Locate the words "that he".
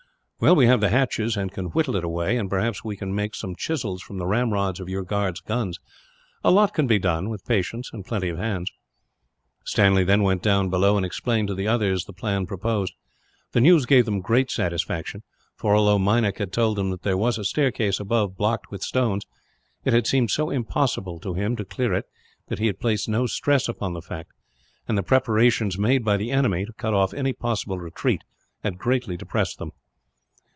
22.47-22.65